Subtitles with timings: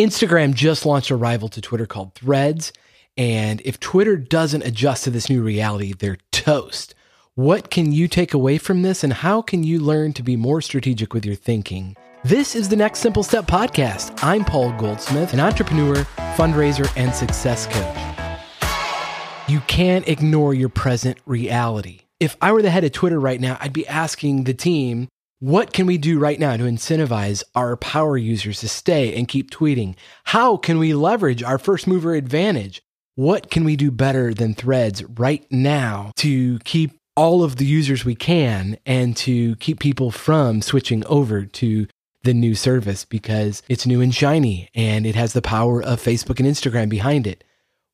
[0.00, 2.72] Instagram just launched a rival to Twitter called Threads.
[3.18, 6.94] And if Twitter doesn't adjust to this new reality, they're toast.
[7.34, 10.62] What can you take away from this, and how can you learn to be more
[10.62, 11.96] strategic with your thinking?
[12.24, 14.18] This is the Next Simple Step podcast.
[14.22, 15.96] I'm Paul Goldsmith, an entrepreneur,
[16.34, 19.50] fundraiser, and success coach.
[19.50, 22.00] You can't ignore your present reality.
[22.20, 25.08] If I were the head of Twitter right now, I'd be asking the team,
[25.40, 29.50] what can we do right now to incentivize our power users to stay and keep
[29.50, 29.96] tweeting?
[30.24, 32.82] How can we leverage our first mover advantage?
[33.14, 38.04] What can we do better than threads right now to keep all of the users
[38.04, 41.86] we can and to keep people from switching over to
[42.22, 46.38] the new service because it's new and shiny and it has the power of Facebook
[46.38, 47.44] and Instagram behind it.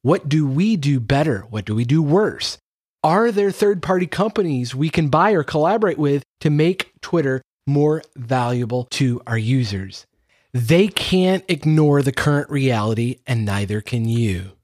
[0.02, 1.46] What do we do better?
[1.48, 2.59] What do we do worse?
[3.04, 8.02] Are there third party companies we can buy or collaborate with to make Twitter more
[8.16, 10.05] valuable to our users?
[10.52, 14.56] They can't ignore the current reality, and neither can you.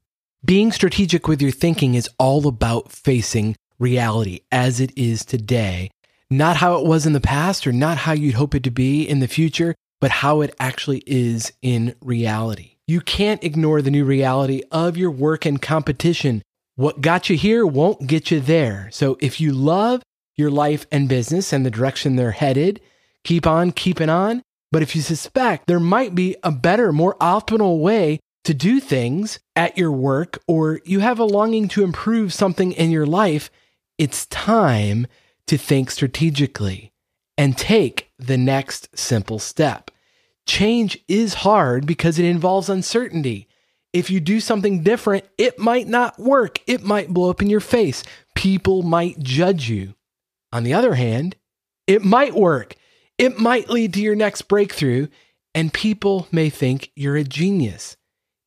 [0.45, 5.93] Being strategic with your thinking is all about facing reality as it is today,
[6.31, 9.09] not how it was in the past or not how you'd hope it to be
[9.09, 12.73] in the future, but how it actually is in reality.
[12.89, 16.43] You can't ignore the new reality of your work and competition.
[16.75, 18.89] What got you here won't get you there.
[18.91, 20.03] So if you love
[20.37, 22.81] your life and business and the direction they're headed,
[23.25, 24.43] keep on keeping on.
[24.71, 29.39] But if you suspect there might be a better, more optimal way to do things
[29.55, 33.51] at your work, or you have a longing to improve something in your life,
[33.99, 35.07] it's time
[35.47, 36.93] to think strategically
[37.39, 39.91] and take the next simple step.
[40.47, 43.49] Change is hard because it involves uncertainty.
[43.93, 46.59] If you do something different, it might not work.
[46.67, 48.03] It might blow up in your face.
[48.35, 49.95] People might judge you.
[50.53, 51.37] On the other hand,
[51.87, 52.77] it might work.
[53.19, 55.09] It might lead to your next breakthrough,
[55.55, 57.97] and people may think you're a genius.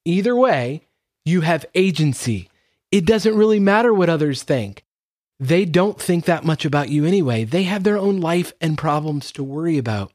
[0.06, 0.84] Either way,
[1.26, 2.50] you have agency.
[2.92, 4.84] It doesn't really matter what others think.
[5.40, 7.44] They don't think that much about you anyway.
[7.44, 10.14] They have their own life and problems to worry about.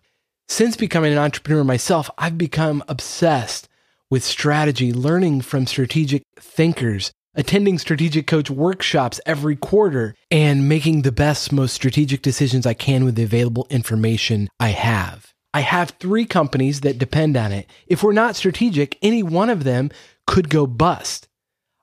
[0.49, 3.69] Since becoming an entrepreneur myself, I've become obsessed
[4.11, 11.11] with strategy, learning from strategic thinkers, attending strategic coach workshops every quarter, and making the
[11.11, 15.33] best, most strategic decisions I can with the available information I have.
[15.55, 17.67] I have three companies that depend on it.
[17.87, 19.91] If we're not strategic, any one of them
[20.27, 21.29] could go bust.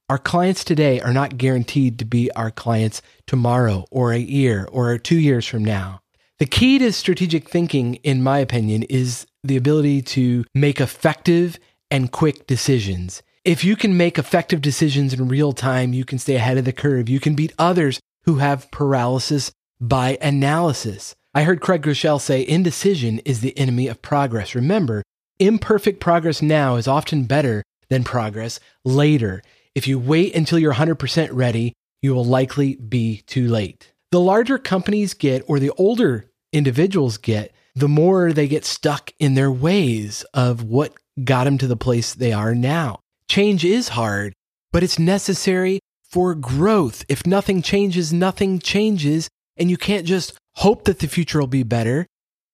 [0.09, 4.95] Our clients today are not guaranteed to be our clients tomorrow or a year or
[5.00, 6.01] two years from now.
[6.38, 11.57] The key to strategic thinking, in my opinion, is the ability to make effective
[11.89, 13.24] and quick decisions.
[13.47, 16.73] If you can make effective decisions in real time, you can stay ahead of the
[16.73, 17.07] curve.
[17.07, 21.15] You can beat others who have paralysis by analysis.
[21.33, 24.53] I heard Craig Groeschel say indecision is the enemy of progress.
[24.53, 25.01] Remember,
[25.39, 29.41] imperfect progress now is often better than progress later.
[29.73, 31.71] If you wait until you're 100% ready,
[32.01, 33.93] you will likely be too late.
[34.11, 39.35] The larger companies get, or the older individuals get, the more they get stuck in
[39.35, 42.99] their ways of what got them to the place they are now.
[43.29, 44.33] Change is hard,
[44.71, 47.05] but it's necessary for growth.
[47.09, 49.29] If nothing changes, nothing changes.
[49.57, 52.05] And you can't just hope that the future will be better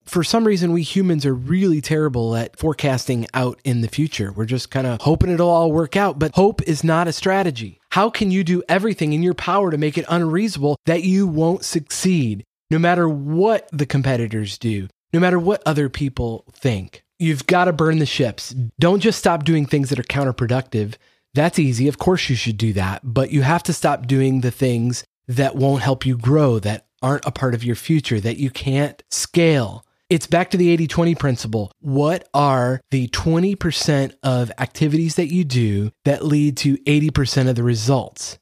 [0.05, 4.31] for some reason, we humans are really terrible at forecasting out in the future.
[4.31, 7.79] We're just kind of hoping it'll all work out, but hope is not a strategy.
[7.91, 11.63] How can you do everything in your power to make it unreasonable that you won't
[11.63, 17.02] succeed, no matter what the competitors do, no matter what other people think?
[17.19, 18.55] You've got to burn the ships.
[18.79, 20.95] Don't just stop doing things that are counterproductive.
[21.33, 21.87] That's easy.
[21.87, 25.55] Of course, you should do that, but you have to stop doing the things that
[25.55, 29.85] won't help you grow, that aren't a part of your future, that you can't scale
[30.13, 31.71] it's back to the 80 20 principle.
[31.79, 37.63] What are the 20% of activities that you do that lead to 80% of the
[37.63, 38.37] results?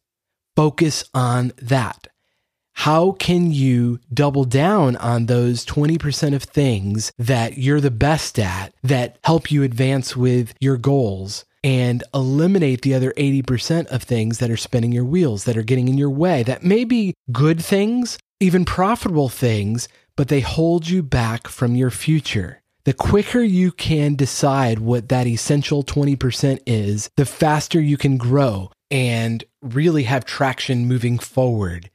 [0.57, 2.07] Focus on that.
[2.73, 8.73] How can you double down on those 20% of things that you're the best at
[8.81, 11.45] that help you advance with your goals?
[11.63, 15.87] and eliminate the other 80% of things that are spinning your wheels, that are getting
[15.87, 21.03] in your way, that may be good things, even profitable things, but they hold you
[21.03, 22.61] back from your future.
[22.83, 28.71] The quicker you can decide what that essential 20% is, the faster you can grow
[28.89, 31.91] and really have traction moving forward.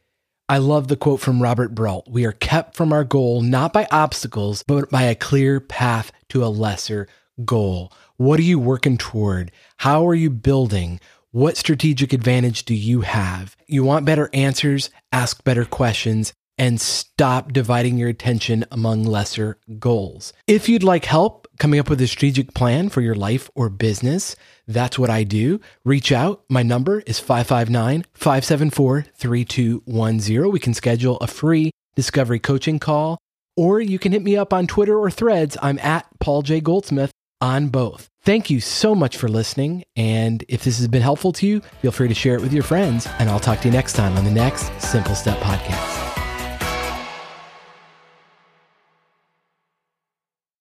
[0.49, 3.89] I love the quote from Robert Brault We are kept from our goal not by
[3.91, 7.09] obstacles, but by a clear path to a lesser
[7.45, 7.93] goal.
[8.17, 9.51] What are you working toward?
[9.79, 11.01] How are you building?
[11.33, 13.57] What strategic advantage do you have?
[13.67, 14.91] You want better answers?
[15.11, 20.33] Ask better questions and stop dividing your attention among lesser goals.
[20.47, 24.37] If you'd like help coming up with a strategic plan for your life or business,
[24.67, 25.61] that's what I do.
[25.85, 26.45] Reach out.
[26.49, 30.51] My number is 559 574 3210.
[30.51, 33.19] We can schedule a free discovery coaching call,
[33.57, 35.57] or you can hit me up on Twitter or threads.
[35.63, 36.61] I'm at Paul J.
[36.61, 37.11] Goldsmith
[37.41, 38.09] on both.
[38.23, 39.85] Thank you so much for listening.
[39.95, 42.65] And if this has been helpful to you, feel free to share it with your
[42.65, 43.07] friends.
[43.19, 46.16] And I'll talk to you next time on the next Simple Step Podcast.